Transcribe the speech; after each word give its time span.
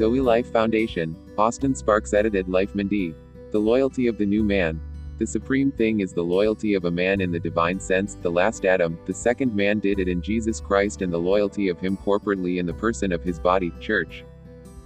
Zoe 0.00 0.22
Life 0.22 0.50
Foundation, 0.50 1.14
Austin 1.36 1.74
Sparks 1.74 2.14
edited 2.14 2.48
Liveman 2.48 2.88
Dee. 2.88 3.14
The 3.50 3.58
loyalty 3.58 4.06
of 4.06 4.16
the 4.16 4.24
new 4.24 4.42
man. 4.42 4.80
The 5.18 5.26
supreme 5.26 5.70
thing 5.70 6.00
is 6.00 6.14
the 6.14 6.22
loyalty 6.22 6.72
of 6.72 6.86
a 6.86 6.90
man 6.90 7.20
in 7.20 7.30
the 7.30 7.38
divine 7.38 7.78
sense, 7.78 8.14
the 8.14 8.30
last 8.30 8.64
Adam, 8.64 8.98
the 9.04 9.12
second 9.12 9.54
man 9.54 9.78
did 9.78 9.98
it 9.98 10.08
in 10.08 10.22
Jesus 10.22 10.58
Christ 10.58 11.02
and 11.02 11.12
the 11.12 11.18
loyalty 11.18 11.68
of 11.68 11.78
him 11.78 11.98
corporately 11.98 12.56
in 12.56 12.64
the 12.64 12.72
person 12.72 13.12
of 13.12 13.22
his 13.22 13.38
body, 13.38 13.70
church. 13.78 14.24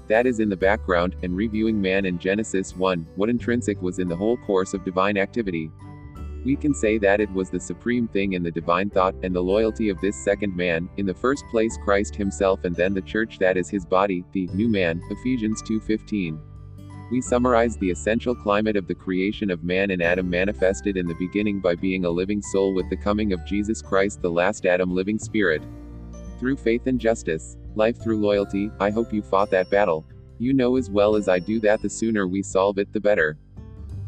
That 0.09 0.27
is 0.27 0.41
in 0.41 0.49
the 0.49 0.57
background, 0.57 1.15
and 1.23 1.37
reviewing 1.37 1.81
man 1.81 2.07
in 2.07 2.19
Genesis 2.19 2.75
1, 2.75 3.07
what 3.15 3.31
intrinsic 3.31 3.81
was 3.81 4.01
in 4.01 4.09
the 4.09 4.17
whole 4.17 4.39
course 4.39 4.75
of 4.75 4.85
divine 4.85 5.17
activity. 5.17 5.71
We 6.45 6.57
can 6.57 6.75
say 6.75 6.99
that 6.99 7.21
it 7.21 7.33
was 7.33 7.49
the 7.49 7.59
supreme 7.59 8.07
thing 8.07 8.35
in 8.35 8.43
the 8.43 8.51
divine 8.51 8.91
thought, 8.91 9.15
and 9.23 9.35
the 9.35 9.41
loyalty 9.41 9.89
of 9.89 9.99
this 10.03 10.15
second 10.15 10.55
man, 10.55 10.91
in 10.99 11.07
the 11.07 11.15
first 11.15 11.45
place 11.51 11.79
Christ 11.83 12.15
himself 12.15 12.65
and 12.65 12.77
then 12.77 12.93
the 12.93 13.01
church 13.01 13.39
that 13.39 13.57
is 13.57 13.71
his 13.71 13.87
body, 13.87 14.25
the 14.33 14.49
new 14.49 14.69
man, 14.69 15.01
Ephesians 15.11 15.63
2.15. 15.63 16.39
We 17.11 17.23
summarize 17.23 17.77
the 17.77 17.91
essential 17.91 18.35
climate 18.35 18.77
of 18.77 18.87
the 18.87 18.95
creation 18.95 19.51
of 19.51 19.65
man 19.65 19.91
in 19.91 20.03
Adam 20.03 20.29
manifested 20.29 20.97
in 20.99 21.07
the 21.07 21.15
beginning 21.15 21.61
by 21.61 21.77
being 21.77 22.05
a 22.05 22.11
living 22.11 22.43
soul 22.43 22.75
with 22.75 22.91
the 22.91 22.97
coming 22.97 23.33
of 23.33 23.45
Jesus 23.47 23.81
Christ 23.81 24.21
the 24.21 24.31
last 24.31 24.67
Adam 24.67 24.95
living 24.95 25.19
spirit. 25.19 25.63
Through 26.39 26.57
faith 26.57 26.87
and 26.87 27.01
justice, 27.01 27.57
life 27.75 28.03
through 28.03 28.19
loyalty, 28.19 28.71
I 28.81 28.91
hope 28.91 29.13
you 29.13 29.23
fought 29.23 29.51
that 29.51 29.71
battle. 29.71 30.05
You 30.39 30.53
know 30.53 30.77
as 30.77 30.91
well 30.91 31.17
as 31.17 31.29
I 31.29 31.39
do 31.39 31.61
that 31.61 31.81
the 31.81 31.89
sooner 31.89 32.27
we 32.27 32.43
solve 32.43 32.79
it 32.79 32.93
the 32.93 33.01
better. 33.01 33.39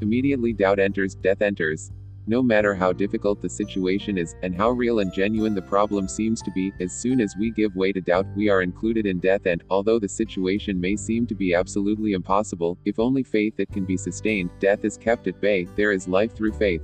Immediately 0.01 0.55
doubt 0.55 0.79
enters, 0.79 1.15
death 1.15 1.41
enters. 1.41 1.93
No 2.29 2.43
matter 2.43 2.75
how 2.75 2.93
difficult 2.93 3.41
the 3.41 3.49
situation 3.49 4.19
is, 4.19 4.35
and 4.43 4.53
how 4.53 4.71
real 4.71 4.99
and 4.99 5.13
genuine 5.13 5.55
the 5.55 5.63
problem 5.63 6.09
seems 6.09 6.43
to 6.43 6.51
be, 6.51 6.73
as 6.81 6.93
soon 6.93 7.21
as 7.21 7.37
we 7.39 7.53
give 7.53 7.77
way 7.77 7.93
to 7.93 8.01
doubt, 8.01 8.27
we 8.35 8.49
are 8.49 8.63
included 8.63 9.07
in 9.07 9.21
death 9.21 9.47
and, 9.47 9.63
although 9.71 10.01
the 10.01 10.09
situation 10.09 10.81
may 10.81 10.97
seem 10.97 11.25
to 11.29 11.37
be 11.37 11.55
absolutely 11.55 12.15
impossible, 12.15 12.79
if 12.85 12.99
only 12.99 13.23
faith 13.23 13.61
it 13.61 13.71
can 13.71 13.85
be 13.85 13.97
sustained, 13.97 14.51
death 14.59 14.85
is 14.85 14.97
kept 14.97 15.29
at 15.29 15.41
bay, 15.41 15.69
there 15.77 15.93
is 15.93 16.09
life 16.09 16.35
through 16.35 16.53
faith. 16.55 16.83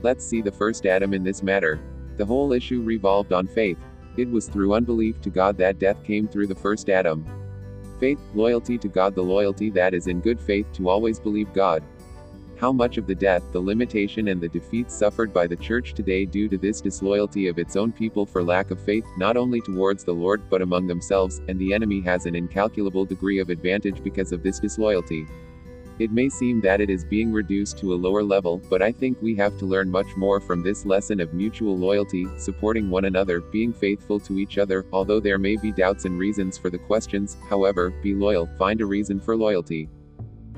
Let's 0.00 0.26
see 0.26 0.40
the 0.40 0.50
first 0.50 0.86
Adam 0.86 1.12
in 1.12 1.22
this 1.22 1.42
matter. 1.42 1.78
The 2.16 2.24
whole 2.24 2.54
issue 2.54 2.80
revolved 2.80 3.34
on 3.34 3.46
faith. 3.46 3.78
It 4.16 4.30
was 4.30 4.48
through 4.48 4.72
unbelief 4.72 5.20
to 5.20 5.28
God 5.28 5.58
that 5.58 5.80
death 5.80 6.02
came 6.02 6.26
through 6.26 6.46
the 6.46 6.54
first 6.54 6.88
Adam. 6.88 7.26
Faith, 8.00 8.18
loyalty 8.34 8.78
to 8.78 8.88
God, 8.88 9.14
the 9.14 9.22
loyalty 9.22 9.68
that 9.68 9.92
is 9.92 10.06
in 10.06 10.20
good 10.20 10.40
faith 10.40 10.66
to 10.72 10.88
always 10.88 11.20
believe 11.20 11.52
God. 11.52 11.84
How 12.62 12.70
much 12.70 12.96
of 12.96 13.08
the 13.08 13.14
death, 13.16 13.42
the 13.50 13.58
limitation 13.58 14.28
and 14.28 14.40
the 14.40 14.48
defeat 14.48 14.88
suffered 14.88 15.32
by 15.32 15.48
the 15.48 15.56
church 15.56 15.94
today 15.94 16.24
due 16.24 16.48
to 16.48 16.56
this 16.56 16.80
disloyalty 16.80 17.48
of 17.48 17.58
its 17.58 17.74
own 17.74 17.90
people 17.90 18.24
for 18.24 18.40
lack 18.40 18.70
of 18.70 18.80
faith, 18.80 19.04
not 19.18 19.36
only 19.36 19.60
towards 19.60 20.04
the 20.04 20.12
Lord, 20.12 20.48
but 20.48 20.62
among 20.62 20.86
themselves, 20.86 21.40
and 21.48 21.58
the 21.58 21.74
enemy 21.74 22.00
has 22.02 22.24
an 22.24 22.36
incalculable 22.36 23.04
degree 23.04 23.40
of 23.40 23.50
advantage 23.50 24.00
because 24.04 24.30
of 24.30 24.44
this 24.44 24.60
disloyalty. 24.60 25.26
It 25.98 26.12
may 26.12 26.28
seem 26.28 26.60
that 26.60 26.80
it 26.80 26.88
is 26.88 27.04
being 27.04 27.32
reduced 27.32 27.78
to 27.78 27.94
a 27.94 27.96
lower 27.96 28.22
level, 28.22 28.62
but 28.70 28.80
I 28.80 28.92
think 28.92 29.20
we 29.20 29.34
have 29.34 29.58
to 29.58 29.66
learn 29.66 29.90
much 29.90 30.16
more 30.16 30.38
from 30.38 30.62
this 30.62 30.86
lesson 30.86 31.18
of 31.18 31.34
mutual 31.34 31.76
loyalty, 31.76 32.28
supporting 32.38 32.88
one 32.88 33.06
another, 33.06 33.40
being 33.40 33.72
faithful 33.72 34.20
to 34.20 34.38
each 34.38 34.58
other, 34.58 34.86
although 34.92 35.18
there 35.18 35.36
may 35.36 35.56
be 35.56 35.72
doubts 35.72 36.04
and 36.04 36.16
reasons 36.16 36.58
for 36.58 36.70
the 36.70 36.78
questions, 36.78 37.36
however, 37.50 37.90
be 37.90 38.14
loyal, 38.14 38.48
find 38.56 38.80
a 38.80 38.86
reason 38.86 39.18
for 39.18 39.36
loyalty. 39.36 39.88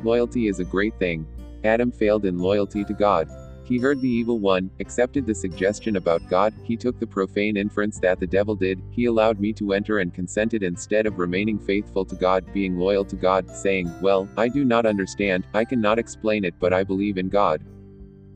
Loyalty 0.02 0.48
is 0.48 0.60
a 0.60 0.64
great 0.64 0.98
thing. 0.98 1.26
Adam 1.64 1.90
failed 1.90 2.24
in 2.24 2.38
loyalty 2.38 2.84
to 2.84 2.92
God. 2.92 3.28
He 3.64 3.78
heard 3.78 4.02
the 4.02 4.08
evil 4.08 4.38
one, 4.38 4.70
accepted 4.78 5.24
the 5.24 5.34
suggestion 5.34 5.96
about 5.96 6.28
God, 6.28 6.52
he 6.62 6.76
took 6.76 7.00
the 7.00 7.06
profane 7.06 7.56
inference 7.56 7.98
that 8.00 8.20
the 8.20 8.26
devil 8.26 8.54
did, 8.54 8.82
he 8.90 9.06
allowed 9.06 9.40
me 9.40 9.54
to 9.54 9.72
enter 9.72 10.00
and 10.00 10.12
consented 10.12 10.62
instead 10.62 11.06
of 11.06 11.18
remaining 11.18 11.58
faithful 11.58 12.04
to 12.04 12.14
God, 12.14 12.44
being 12.52 12.78
loyal 12.78 13.06
to 13.06 13.16
God, 13.16 13.50
saying, 13.50 13.90
Well, 14.02 14.28
I 14.36 14.48
do 14.48 14.64
not 14.64 14.84
understand, 14.84 15.46
I 15.54 15.64
cannot 15.64 15.98
explain 15.98 16.44
it, 16.44 16.54
but 16.60 16.74
I 16.74 16.84
believe 16.84 17.16
in 17.16 17.30
God. 17.30 17.62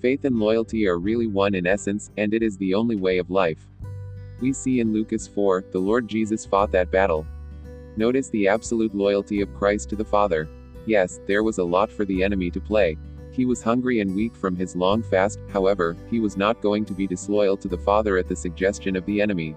Faith 0.00 0.24
and 0.24 0.38
loyalty 0.38 0.86
are 0.86 0.98
really 0.98 1.26
one 1.26 1.54
in 1.54 1.66
essence, 1.66 2.10
and 2.16 2.32
it 2.32 2.42
is 2.42 2.56
the 2.56 2.72
only 2.72 2.96
way 2.96 3.18
of 3.18 3.30
life. 3.30 3.68
We 4.40 4.54
see 4.54 4.80
in 4.80 4.94
Lucas 4.94 5.26
4, 5.26 5.64
the 5.72 5.78
Lord 5.78 6.08
Jesus 6.08 6.46
fought 6.46 6.72
that 6.72 6.90
battle. 6.90 7.26
Notice 7.96 8.30
the 8.30 8.48
absolute 8.48 8.94
loyalty 8.94 9.42
of 9.42 9.52
Christ 9.54 9.90
to 9.90 9.96
the 9.96 10.04
Father. 10.04 10.48
Yes, 10.86 11.20
there 11.26 11.42
was 11.42 11.58
a 11.58 11.64
lot 11.64 11.90
for 11.90 12.06
the 12.06 12.22
enemy 12.22 12.50
to 12.52 12.60
play. 12.60 12.96
He 13.38 13.46
was 13.46 13.62
hungry 13.62 14.00
and 14.00 14.16
weak 14.16 14.34
from 14.34 14.56
his 14.56 14.74
long 14.74 15.00
fast, 15.00 15.38
however, 15.52 15.96
he 16.10 16.18
was 16.18 16.36
not 16.36 16.60
going 16.60 16.84
to 16.86 16.92
be 16.92 17.06
disloyal 17.06 17.56
to 17.58 17.68
the 17.68 17.78
Father 17.78 18.18
at 18.18 18.26
the 18.26 18.34
suggestion 18.34 18.96
of 18.96 19.06
the 19.06 19.20
enemy. 19.20 19.54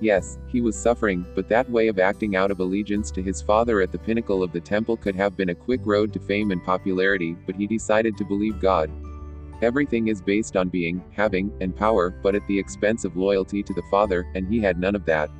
Yes, 0.00 0.38
he 0.46 0.60
was 0.60 0.76
suffering, 0.76 1.26
but 1.34 1.48
that 1.48 1.68
way 1.68 1.88
of 1.88 1.98
acting 1.98 2.36
out 2.36 2.52
of 2.52 2.60
allegiance 2.60 3.10
to 3.10 3.20
his 3.20 3.42
Father 3.42 3.80
at 3.80 3.90
the 3.90 3.98
pinnacle 3.98 4.44
of 4.44 4.52
the 4.52 4.60
temple 4.60 4.96
could 4.96 5.16
have 5.16 5.36
been 5.36 5.48
a 5.48 5.54
quick 5.56 5.80
road 5.84 6.12
to 6.12 6.20
fame 6.20 6.52
and 6.52 6.64
popularity, 6.64 7.36
but 7.46 7.56
he 7.56 7.66
decided 7.66 8.16
to 8.16 8.24
believe 8.24 8.60
God. 8.60 8.88
Everything 9.60 10.06
is 10.06 10.22
based 10.22 10.56
on 10.56 10.68
being, 10.68 11.02
having, 11.10 11.52
and 11.60 11.74
power, 11.74 12.10
but 12.10 12.36
at 12.36 12.46
the 12.46 12.60
expense 12.60 13.04
of 13.04 13.16
loyalty 13.16 13.60
to 13.64 13.74
the 13.74 13.82
Father, 13.90 14.24
and 14.36 14.46
he 14.46 14.60
had 14.60 14.78
none 14.78 14.94
of 14.94 15.04
that. 15.06 15.30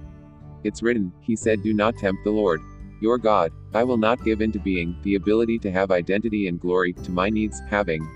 It's 0.65 0.83
written, 0.83 1.13
he 1.21 1.37
said, 1.37 1.63
Do 1.63 1.73
not 1.73 1.97
tempt 1.97 2.25
the 2.25 2.31
Lord 2.31 2.61
your 3.00 3.19
God. 3.19 3.53
I 3.75 3.84
will 3.84 3.97
not 3.97 4.25
give 4.25 4.41
into 4.41 4.59
being, 4.59 4.97
the 5.03 5.15
ability 5.15 5.59
to 5.61 5.71
have 5.71 5.91
identity 5.91 6.49
and 6.49 6.61
glory, 6.61 6.93
to 6.93 7.11
my 7.11 7.31
needs, 7.31 7.61
having. 7.69 8.06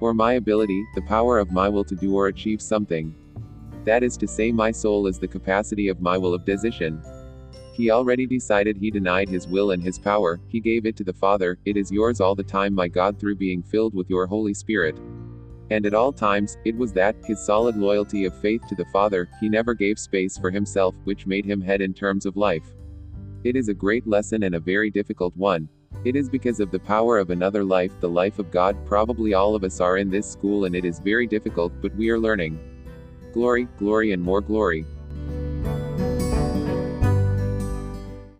Or 0.00 0.14
my 0.14 0.34
ability, 0.34 0.84
the 0.94 1.02
power 1.02 1.38
of 1.38 1.52
my 1.52 1.68
will 1.68 1.84
to 1.84 1.94
do 1.94 2.14
or 2.14 2.28
achieve 2.28 2.60
something. 2.60 3.14
That 3.84 4.02
is 4.02 4.16
to 4.18 4.28
say, 4.28 4.52
my 4.52 4.70
soul 4.70 5.06
is 5.06 5.18
the 5.18 5.28
capacity 5.28 5.88
of 5.88 6.00
my 6.00 6.18
will 6.18 6.34
of 6.34 6.44
decision. 6.44 7.02
He 7.72 7.90
already 7.90 8.26
decided 8.26 8.76
he 8.76 8.90
denied 8.90 9.28
his 9.28 9.48
will 9.48 9.70
and 9.70 9.82
his 9.82 9.98
power, 9.98 10.40
he 10.48 10.60
gave 10.60 10.84
it 10.84 10.96
to 10.96 11.04
the 11.04 11.12
Father, 11.12 11.58
it 11.64 11.76
is 11.76 11.90
yours 11.90 12.20
all 12.20 12.34
the 12.34 12.42
time, 12.42 12.74
my 12.74 12.88
God, 12.88 13.18
through 13.18 13.36
being 13.36 13.62
filled 13.62 13.94
with 13.94 14.10
your 14.10 14.26
Holy 14.26 14.52
Spirit. 14.52 14.98
And 15.70 15.86
at 15.86 15.94
all 15.94 16.12
times, 16.12 16.58
it 16.64 16.76
was 16.76 16.92
that, 16.94 17.16
his 17.24 17.40
solid 17.40 17.76
loyalty 17.76 18.24
of 18.24 18.38
faith 18.40 18.66
to 18.68 18.74
the 18.74 18.84
Father, 18.86 19.28
he 19.40 19.48
never 19.48 19.72
gave 19.72 19.98
space 19.98 20.36
for 20.36 20.50
himself, 20.50 20.94
which 21.04 21.26
made 21.26 21.44
him 21.44 21.60
head 21.60 21.80
in 21.80 21.94
terms 21.94 22.26
of 22.26 22.36
life. 22.36 22.68
It 23.42 23.56
is 23.56 23.70
a 23.70 23.74
great 23.74 24.06
lesson 24.06 24.42
and 24.42 24.54
a 24.54 24.60
very 24.60 24.90
difficult 24.90 25.34
one. 25.34 25.66
It 26.04 26.14
is 26.14 26.28
because 26.28 26.60
of 26.60 26.70
the 26.70 26.78
power 26.78 27.18
of 27.18 27.30
another 27.30 27.64
life, 27.64 27.98
the 27.98 28.08
life 28.08 28.38
of 28.38 28.50
God. 28.50 28.76
Probably 28.84 29.32
all 29.32 29.54
of 29.54 29.64
us 29.64 29.80
are 29.80 29.96
in 29.96 30.10
this 30.10 30.30
school 30.30 30.66
and 30.66 30.76
it 30.76 30.84
is 30.84 30.98
very 30.98 31.26
difficult, 31.26 31.72
but 31.80 31.94
we 31.96 32.10
are 32.10 32.18
learning. 32.18 32.58
Glory, 33.32 33.64
glory, 33.78 34.12
and 34.12 34.22
more 34.22 34.42
glory. 34.42 34.84